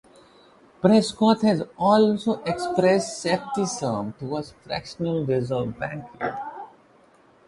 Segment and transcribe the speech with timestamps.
[0.81, 6.35] Prescott has also expressed skepticism towards fractional reserve banking.